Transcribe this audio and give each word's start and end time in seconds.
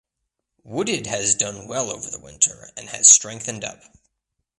Wooded 0.63 1.05
has 1.05 1.35
done 1.35 1.67
well 1.67 1.91
over 1.91 2.09
the 2.09 2.17
winter 2.19 2.71
and 2.75 2.89
has 2.89 3.07
strengthened 3.07 3.63
up. 3.63 3.81